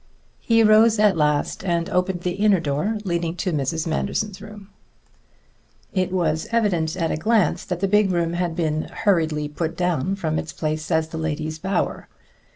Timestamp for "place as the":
10.53-11.19